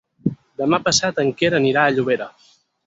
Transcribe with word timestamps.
Demà 0.61 0.79
passat 0.87 1.21
en 1.25 1.31
Quer 1.43 1.55
anirà 1.61 1.87
a 1.91 1.97
Llobera. 1.99 2.33